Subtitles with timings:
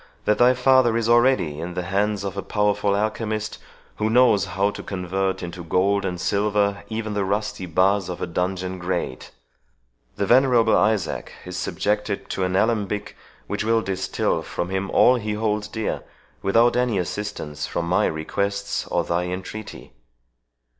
[0.25, 3.59] that thy father is already in the hands of a powerful alchemist,
[3.97, 8.25] who knows how to convert into gold and silver even the rusty bars of a
[8.25, 9.29] dungeon grate.
[10.15, 15.33] The venerable Isaac is subjected to an alembic, which will distil from him all he
[15.33, 16.01] holds dear,
[16.41, 19.93] without any assistance from my requests or thy entreaty.